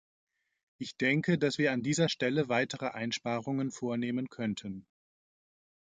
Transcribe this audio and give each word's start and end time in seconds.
Ich 0.79 0.97
denke, 0.97 1.37
dass 1.37 1.59
wir 1.59 1.71
an 1.73 1.83
dieser 1.83 2.09
Stelle 2.09 2.49
weitere 2.49 2.87
Einsparungen 2.87 3.69
vornehmen 3.69 4.29
könnten. 4.29 4.87